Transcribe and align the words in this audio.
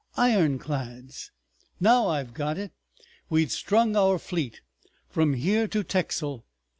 "Ironclads!" 0.17 1.29
"Now 1.79 2.07
I've 2.07 2.33
got 2.33 2.57
it! 2.57 2.71
We'd 3.29 3.51
strung 3.51 3.95
our 3.95 4.17
fleet 4.17 4.61
from 5.07 5.33
here 5.35 5.67
to 5.67 5.83
Texel. 5.83 6.43